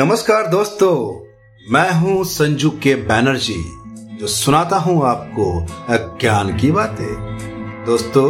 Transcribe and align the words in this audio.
नमस्कार 0.00 0.46
दोस्तों, 0.46 0.92
मैं 1.66 1.90
हूँ 1.92 2.22
संजू 2.24 2.68
के 2.82 2.94
बैनर्जी 3.08 3.56
जो 4.18 4.26
सुनाता 4.26 4.76
हूँ 4.76 5.04
आपको 5.06 5.44
ज्ञान 6.20 6.56
की 6.58 6.70
बातें। 6.72 7.84
दोस्तों 7.86 8.24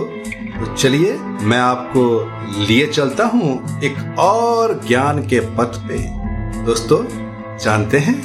तो 0.56 0.74
चलिए 0.74 1.12
मैं 1.42 1.58
आपको 1.58 2.02
लिए 2.66 2.86
चलता 2.86 3.26
हूँ 3.26 3.52
एक 3.84 4.18
और 4.18 4.78
ज्ञान 4.88 5.22
के 5.26 5.40
पथ 5.56 5.78
पे। 5.88 5.98
दोस्तों, 6.64 7.02
जानते 7.58 7.98
हैं 7.98 8.20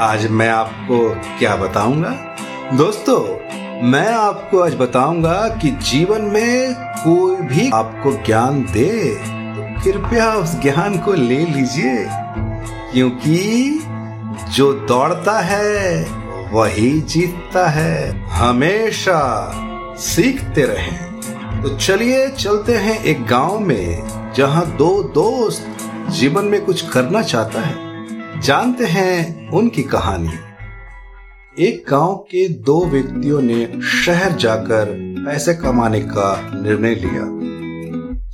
आज 0.00 0.26
मैं 0.30 0.48
आपको 0.48 1.08
क्या 1.38 1.56
बताऊँगा? 1.56 2.16
दोस्तों, 2.76 3.20
मैं 3.90 4.08
आपको 4.08 4.60
आज 4.60 4.74
बताऊँगा 4.74 5.38
कि 5.62 5.70
जीवन 5.90 6.30
में 6.32 6.74
कोई 7.04 7.36
भी 7.46 7.70
आपको 7.74 8.12
ज्ञान 8.26 8.64
दे 8.72 9.14
तो 9.14 9.82
कृपया 9.82 10.34
उस 10.34 10.60
ज्ञान 10.62 10.98
को 10.98 11.12
ले 11.12 11.44
लीजिए। 11.46 12.24
क्योंकि 12.96 13.80
जो 14.54 14.72
दौड़ता 14.72 15.40
है, 15.40 16.04
वही 16.52 17.00
जीतता 17.00 17.68
है। 17.68 18.26
हमेशा 18.26 19.52
सीखते 19.98 20.62
रहें। 20.62 21.12
तो 21.62 21.76
चलिए 21.76 22.28
चलते 22.28 22.74
हैं 22.74 23.04
एक 23.04 23.26
गाँव 23.26 23.58
में, 23.58 24.02
जहाँ 24.36 24.76
दो 24.76 25.02
दोस्त 25.02 25.76
जीवन 26.10 26.44
में 26.44 26.64
कुछ 26.64 26.90
करना 26.90 27.22
चाहता 27.22 27.60
है। 27.60 27.76
जानते 28.40 28.84
हैं 28.84 29.48
उनकी 29.48 29.82
कहानी। 29.82 30.32
एक 31.64 31.84
गाँव 31.90 32.14
के 32.14 32.48
दो 32.48 32.86
व्यक्तियों 32.86 33.42
ने 33.42 33.80
शहर 34.06 34.32
जाकर 34.32 34.84
पैसे 35.26 35.54
कमाने 35.54 36.00
का 36.00 36.50
निर्णय 36.62 36.94
लिया। 36.94 37.45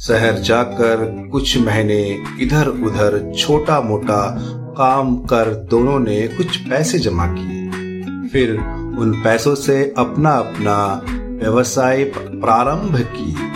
शहर 0.02 0.38
जाकर 0.38 1.28
कुछ 1.32 1.58
महीने 1.58 2.18
इधर 2.40 2.68
उधर 2.68 3.32
छोटा 3.38 3.80
मोटा 3.80 4.38
काम 4.78 5.16
कर 5.16 5.54
दोनों 5.70 5.98
ने 5.98 6.28
कुछ 6.28 6.56
पैसे 6.56 6.98
जमा 6.98 7.26
किए। 7.26 8.28
फिर 8.28 8.52
उन 8.98 9.20
पैसों 9.24 9.54
से 9.54 9.94
अपना 9.98 10.30
अपना 10.30 11.02
व्यवसाय 11.42 12.04
प्रारंभ 12.14 12.96
किए। 12.96 13.50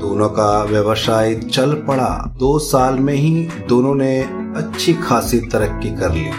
दोनों 0.00 0.28
का 0.28 0.62
व्यवसाय 0.62 1.34
चल 1.34 1.74
पड़ा। 1.74 2.34
दो 2.38 2.58
साल 2.58 2.98
में 2.98 3.14
ही 3.14 3.48
दोनों 3.68 3.94
ने 3.94 4.22
अच्छी 4.56 4.94
खासी 4.94 5.38
तरक्की 5.38 5.90
कर 5.90 6.12
ली। 6.12 6.30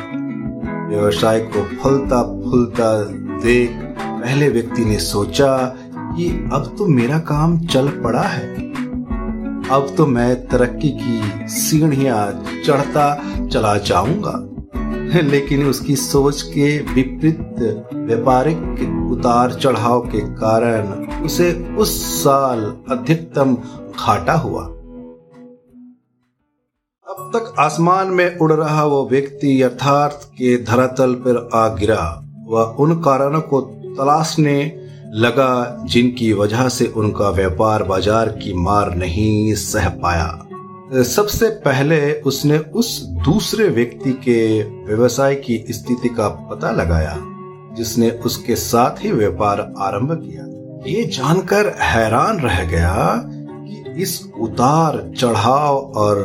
व्यवसाय 0.95 1.39
को 1.39 1.63
फलता 1.83 2.23
फूलता 2.23 3.03
देख 3.43 3.69
पहले 3.99 4.49
व्यक्ति 4.49 4.85
ने 4.85 4.99
सोचा 4.99 5.57
कि 5.97 6.49
अब 6.53 6.75
तो 6.77 6.85
मेरा 6.87 7.19
काम 7.19 7.59
चल 7.59 7.87
पड़ा 7.87 8.21
है। 8.21 8.64
अब 9.71 9.95
तो 9.97 10.05
मैं 10.05 10.47
तरक्की 10.47 10.89
की 10.89 11.47
सीढ़ियाँ 11.47 12.45
चढ़ता 12.65 13.05
चला 13.47 13.77
जाऊँगा। 13.77 14.49
लेकिन 15.21 15.65
उसकी 15.65 15.95
सोच 15.95 16.41
के 16.41 16.79
विपरीत 16.93 17.55
व्यापारिक 17.93 18.57
उतार 19.11 19.53
चढ़ाव 19.53 20.01
के 20.01 20.19
कारण 20.19 20.87
उसे 21.23 21.75
उस 21.75 22.23
साल 22.23 22.77
अधिकतम 22.89 23.55
घाटा 23.99 24.33
हुआ। 24.33 24.63
अब 27.07 27.31
तक 27.35 27.55
आसमान 27.59 28.07
में 28.07 28.37
उड़ 28.37 28.53
रहा 28.53 28.85
वो 28.85 29.09
व्यक्ति 29.09 29.63
यथार्थ 29.63 30.25
के 30.25 30.63
धरातल 30.63 31.13
पर 31.13 31.49
आ 31.53 31.67
गिरा। 31.67 32.23
वह 32.47 32.63
उन 32.63 32.99
कारणों 32.99 33.41
को 33.41 33.61
तलाशने 33.97 34.84
लगा 35.15 35.83
जिनकी 35.83 36.31
वजह 36.33 36.67
से 36.69 36.85
उनका 36.97 37.29
व्यापार 37.29 37.83
बाज़ार 37.83 38.29
की 38.29 38.53
मार 38.53 38.95
नहीं 38.95 39.53
सह 39.55 39.87
पाया। 40.03 41.03
सबसे 41.05 41.49
पहले 41.65 41.99
उसने 42.21 42.57
उस 42.57 42.99
दूसरे 43.25 43.67
व्यक्ति 43.67 44.11
के 44.23 44.63
व्यवसाय 44.85 45.35
की 45.35 45.57
स्थिति 45.69 46.09
का 46.09 46.27
पता 46.49 46.71
लगाया, 46.71 47.15
जिसने 47.77 48.09
उसके 48.25 48.55
साथ 48.55 49.03
ही 49.03 49.11
व्यापार 49.11 49.59
आरंभ 49.79 50.11
किया। 50.15 50.43
ये 50.89 51.03
जानकर 51.11 51.73
हैरान 51.81 52.39
रह 52.39 52.63
गया 52.65 53.21
कि 53.27 54.01
इस 54.01 54.21
उतार 54.41 54.99
चढ़ाव 55.17 55.77
और 55.97 56.21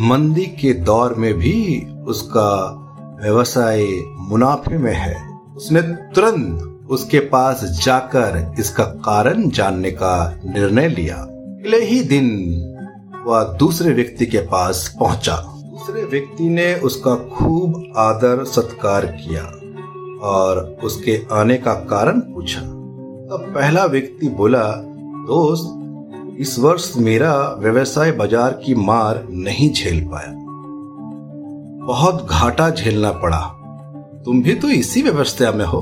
मंदी 0.00 0.46
के 0.60 0.72
दौर 0.82 1.14
में 1.14 1.32
भी 1.34 1.80
उसका 2.08 2.50
व्यवसाय 3.22 3.86
मुनाफे 4.28 4.78
में 4.78 4.94
है। 4.94 5.16
उसने 5.56 5.82
तुरंत 6.14 6.68
उसके 6.92 7.18
पास 7.18 7.64
जाकर 7.84 8.54
इसका 8.58 8.84
कारण 8.84 9.48
जानने 9.50 9.90
का 9.90 10.40
निर्णय 10.44 10.88
लिया। 10.88 11.16
अगले 11.16 11.84
ही 11.84 12.02
दिन 12.02 12.28
वह 13.26 13.42
दूसरे 13.58 13.92
व्यक्ति 13.92 14.26
के 14.26 14.38
पास 14.38 14.96
पहुँचा। 15.00 15.36
दूसरे 15.36 16.04
व्यक्ति 16.04 16.48
ने 16.48 16.74
उसका 16.74 17.14
खूब 17.16 17.92
आदर 17.96 18.44
सत्कार 18.44 19.06
किया 19.06 19.42
और 20.28 20.58
उसके 20.84 21.20
आने 21.32 21.56
का 21.56 21.74
कारण 21.74 22.20
पूछा। 22.20 22.60
तब 22.60 23.52
पहला 23.54 23.84
व्यक्ति 23.84 24.28
बोला, 24.28 24.64
दोस्त, 25.26 25.78
इस 26.40 26.58
वर्ष 26.58 26.92
मेरा 26.96 27.34
व्यवसाय 27.58 28.12
बाज़ार 28.12 28.60
की 28.64 28.74
मार 28.74 29.26
नहीं 29.30 29.72
झेल 29.72 30.04
पाया। 30.04 30.32
बहुत 31.86 32.26
घाटा 32.30 32.70
झेलना 32.70 33.10
पड़ा। 33.12 33.40
तुम 34.24 34.42
भी 34.42 34.54
तो 34.54 34.68
इसी 34.68 35.02
व्यवस्था 35.02 35.52
में 35.52 35.64
हो। 35.64 35.80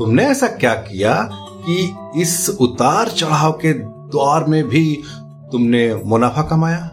तुमने 0.00 0.24
ऐसा 0.24 0.46
क्या 0.46 0.74
किया 0.74 1.28
कि 1.32 1.96
इस 2.16 2.56
उतार 2.60 3.08
चढ़ाव 3.08 3.52
के 3.52 3.72
दौर 3.84 4.44
में 4.44 4.68
भी 4.68 5.02
तुमने 5.52 6.02
मुनाफा 6.04 6.42
कमाया? 6.42 6.90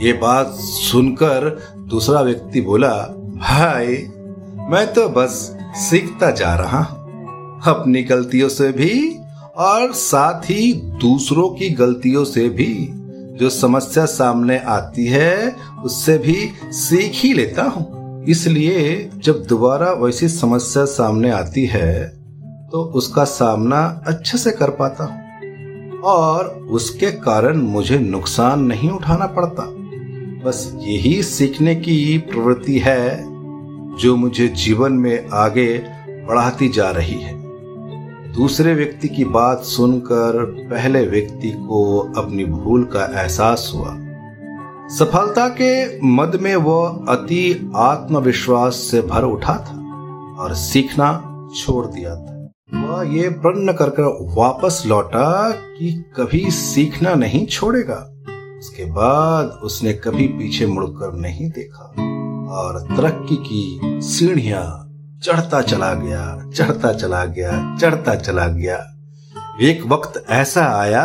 ये 0.00 0.12
बात 0.12 0.46
सुनकर 0.56 1.62
दूसरा 1.78 2.20
व्यक्ति 2.20 2.60
बोला, 2.60 2.92
भाई, 3.36 3.86
मैं 4.70 4.92
तो 4.92 5.08
बस 5.08 5.56
सीखता 5.74 6.30
जा 6.30 6.54
रहा 6.54 6.78
अपनी 7.66 8.02
गलतियों 8.02 8.48
से 8.48 8.72
भी 8.72 9.18
और 9.56 9.92
साथ 9.92 10.40
ही 10.44 10.72
दूसरों 10.72 11.48
की 11.48 11.70
गलतियों 11.70 12.24
से 12.24 12.48
भी। 12.48 12.88
जो 13.38 13.50
समस्या 13.50 14.04
सामने 14.04 14.58
आती 14.58 15.06
है, 15.06 15.56
उससे 15.84 16.18
भी 16.18 16.50
सीख 16.64 17.12
ही 17.14 17.32
लेता 17.32 17.62
हूँ। 17.62 17.97
इसलिए 18.24 19.10
जब 19.16 19.44
दोबारा 19.48 19.92
वैसी 19.92 20.28
समस्या 20.28 20.84
सामने 20.84 21.30
आती 21.30 21.66
है 21.66 22.08
तो 22.72 22.82
उसका 22.94 23.24
सामना 23.24 24.02
अच्छे 24.06 24.38
से 24.38 24.50
कर 24.50 24.70
पाता 24.70 25.04
हूँ। 25.04 25.26
और 26.04 26.46
उसके 26.70 27.10
कारण 27.10 27.56
मुझे 27.56 27.98
नुकसान 27.98 28.60
नहीं 28.60 28.90
उठाना 28.90 29.26
पड़ता। 29.26 29.62
बस 30.44 30.72
यही 30.78 31.22
सीखने 31.22 31.74
की 31.74 32.18
प्रवृत्ति 32.18 32.78
है, 32.78 33.18
जो 33.98 34.16
मुझे 34.16 34.48
जीवन 34.48 34.92
में 34.92 35.28
आगे 35.28 35.78
बढ़ाती 36.28 36.68
जा 36.68 36.90
रही 36.90 37.20
है। 37.20 37.34
दूसरे 38.32 38.74
व्यक्ति 38.74 39.08
की 39.08 39.24
बात 39.24 39.62
सुनकर 39.64 40.44
पहले 40.70 41.04
व्यक्ति 41.06 41.50
को 41.50 41.98
अपनी 42.16 42.44
भूल 42.44 42.84
का 42.84 43.04
एहसास 43.20 43.72
हुआ। 43.74 43.90
सफलता 44.88 45.48
के 45.48 46.00
मद 46.00 46.38
में 46.42 46.56
वह 46.56 47.06
अति 47.08 47.72
आत्मविश्वास 47.76 48.74
से 48.74 49.00
भर 49.00 49.22
उठा 49.22 49.54
था 49.54 49.76
और 50.42 50.54
सीखना 50.54 51.38
छोड़ 51.56 51.86
दिया 51.86 52.14
था। 52.14 52.52
वह 52.74 53.16
ये 53.16 53.28
प्रण 53.28 53.72
कर 53.72 54.18
वापस 54.38 54.82
लौटा 54.86 55.50
कि 55.50 56.04
कभी 56.16 56.50
सीखना 56.50 57.14
नहीं 57.14 57.46
छोड़ेगा। 57.46 58.14
उसके 58.58 58.84
बाद 58.84 59.46
उसने 59.46 59.92
कभी 59.92 60.28
पीछे 60.28 60.66
मुड़कर 60.66 61.12
नहीं 61.12 61.50
देखा 61.50 61.84
और 62.52 62.96
तरक्की 62.96 63.36
की 63.36 63.80
सीढ़ियाँ 64.02 64.84
चढ़ता 65.24 65.60
चला 65.60 65.94
गया, 65.94 66.50
चढ़ता 66.50 66.92
चला 66.92 67.24
गया, 67.24 67.76
चढ़ता 67.76 68.14
चला 68.14 68.46
गया। 68.46 68.94
एक 69.62 69.86
वक्त 69.86 70.24
ऐसा 70.30 70.64
आया 70.64 71.04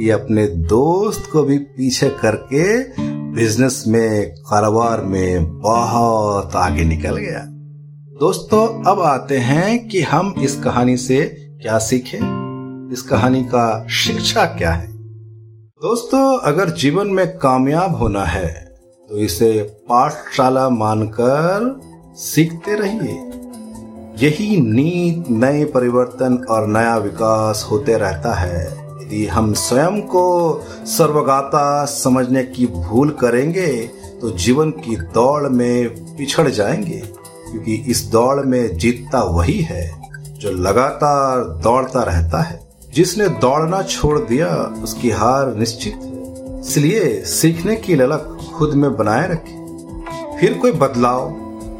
ये 0.00 0.10
अपने 0.10 0.46
दोस्त 0.46 1.30
को 1.32 1.42
भी 1.42 1.58
पीछे 1.58 2.08
करके 2.08 2.64
बिज़नेस 3.34 3.84
में, 3.86 4.34
कारोबार 4.40 5.00
में 5.00 5.60
बहुत 5.60 6.56
आगे 6.56 6.84
निकल 6.84 7.16
गया। 7.16 7.40
दोस्तों, 8.20 8.66
अब 8.84 9.00
आते 9.00 9.38
हैं 9.38 9.88
कि 9.88 10.02
हम 10.02 10.34
इस 10.38 10.60
कहानी 10.62 10.96
से 10.96 11.24
क्या 11.62 11.78
सीखे। 11.78 12.18
इस 12.92 13.02
कहानी 13.02 13.42
का 13.44 13.86
शिक्षा 13.86 14.44
क्या 14.44 14.72
है? 14.72 14.92
दोस्तों, 15.82 16.38
अगर 16.38 16.70
जीवन 16.70 17.06
में 17.06 17.26
कामयाब 17.38 17.96
होना 17.96 18.24
है 18.24 18.48
तो 19.10 19.18
इसे 19.18 19.52
पाठशाला 19.88 20.68
मानकर 20.68 21.80
सीखते 22.16 22.74
रहिए। 22.74 23.18
यही 24.18 24.60
नीत, 24.60 25.30
नए 25.30 25.64
परिवर्तन 25.64 26.44
और 26.50 26.66
नया 26.66 26.96
विकास 26.96 27.66
होते 27.70 27.96
रहता 27.98 28.34
है। 28.34 28.85
यदि 29.06 29.26
हम 29.26 29.52
स्वयं 29.52 30.00
को 30.02 30.24
सर्वगाता 30.86 31.84
समझने 31.84 32.42
की 32.44 32.66
भूल 32.66 33.10
करेंगे 33.10 33.66
तो 34.20 34.30
जीवन 34.30 34.70
की 34.70 34.96
दौड़ 34.96 35.48
में 35.48 35.88
पिछड़ 36.16 36.48
जाएँगे, 36.48 36.98
क्योंकि 37.50 37.74
इस 37.74 38.02
दौड़ 38.04 38.44
में 38.44 38.76
जीतता 38.76 39.22
वही 39.22 39.60
है 39.60 39.84
जो 40.38 40.50
लगातार 40.50 41.44
दौड़ता 41.62 42.02
रहता 42.02 42.42
है। 42.42 42.60
जिसने 42.94 43.28
दौड़ना 43.28 43.82
छोड़ 43.82 44.18
दिया, 44.18 44.48
उसकी 44.82 45.10
हार 45.10 45.54
निश्चित 45.54 46.00
इसलिए 46.60 47.20
सीखने 47.24 47.76
की 47.76 47.94
ललक 47.94 48.38
खुद 48.54 48.74
में 48.74 48.96
बनाए 48.96 49.28
रखें। 49.28 50.36
फिर 50.40 50.54
कोई 50.54 50.72
बदलाव, 50.72 51.30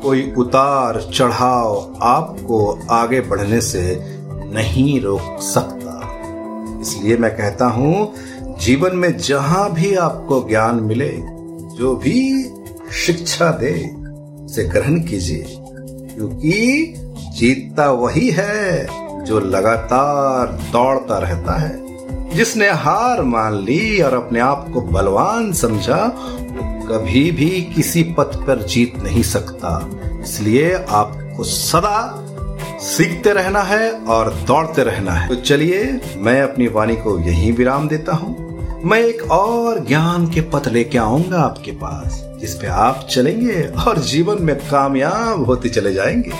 कोई 0.02 0.32
उतार 0.38 1.00
चढ़ाव 1.14 1.96
आपको 2.02 2.78
आगे 2.90 3.20
बढ़ने 3.20 3.60
से 3.60 4.00
नहीं 4.52 5.00
रोक 5.00 5.38
सकता। 5.40 5.75
इसलिए 6.86 7.16
मैं 7.16 7.36
कहता 7.36 7.66
हूँ, 7.66 8.14
जीवन 8.60 8.96
में 8.96 9.16
जहाँ 9.16 9.72
भी 9.72 9.94
आपको 9.94 10.48
ज्ञान 10.48 10.80
मिले, 10.80 11.12
जो 11.76 11.96
भी 11.96 12.44
शिक्षा 13.06 13.50
दे, 13.50 13.72
उसे 14.44 14.64
ग्रहण 14.64 15.00
कीजिए, 15.00 15.46
क्योंकि 16.14 16.94
जीतता 17.36 17.90
वही 17.90 18.30
है 18.30 18.86
जो 19.24 19.40
लगातार 19.40 20.46
दौड़ता 20.72 21.18
रहता 21.18 21.52
है। 21.52 21.86
जिसने 22.36 22.68
हार 22.68 23.22
मान 23.22 23.54
ली 23.54 24.00
और 24.00 24.14
अपने 24.14 24.40
आप 24.40 24.70
को 24.74 24.80
बलवान 24.80 25.52
समझा, 25.52 26.04
वो 26.50 26.86
कभी 26.86 27.30
भी 27.30 27.50
किसी 27.76 28.02
पथ 28.02 28.36
पर 28.46 28.66
जीत 28.66 29.02
नहीं 29.02 29.22
सकता। 29.22 29.90
इसलिए 30.22 30.72
आपको 30.88 31.44
सदा 31.44 32.25
सीखते 32.80 33.32
रहना 33.32 33.62
है 33.62 33.92
और 33.92 34.34
दौड़ते 34.34 34.82
रहना 34.82 35.12
है। 35.12 35.28
तो 35.28 35.34
चलिए, 35.34 36.00
मैं 36.16 36.42
अपनी 36.42 36.68
वाणी 36.68 36.96
को 36.96 37.18
यहीं 37.18 37.52
विराम 37.52 37.88
देता 37.88 38.12
हूँ। 38.12 38.46
मैं 38.84 39.00
एक 39.00 39.30
और 39.30 39.86
ज्ञान 39.86 40.30
के 40.30 40.40
पथ 40.40 40.68
लेके 40.68 40.98
आऊँगा 40.98 41.40
आपके 41.40 41.70
पास, 41.70 42.38
जिस 42.40 42.54
पे 42.54 42.66
आप 42.66 43.06
चलेंगे 43.10 43.62
और 43.62 43.98
जीवन 43.98 44.42
में 44.42 44.56
कामयाब 44.56 45.44
होते 45.44 45.68
चले 45.68 45.94
जाएँगे। 45.94 46.32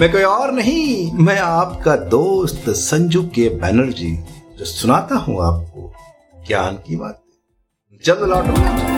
मैं 0.00 0.12
कोई 0.12 0.22
और 0.22 0.52
नहीं, 0.52 1.12
मैं 1.12 1.38
आपका 1.38 1.96
दोस्त 1.96 2.70
संजू 2.70 3.22
के 3.22 3.48
बैनर्जी, 3.48 4.18
जो 4.58 4.64
सुनाता 4.64 5.14
हूँ 5.14 5.42
आपको 5.42 5.92
ज्ञान 6.48 6.74
की 6.74 6.96
बात। 6.96 7.22
जल्द 8.04 8.20
लौटूँगा 8.20 8.97